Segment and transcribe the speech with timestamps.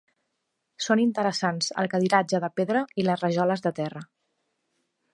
[0.85, 4.07] Són interessants el cadiratge de pedra i les rajoles de terra.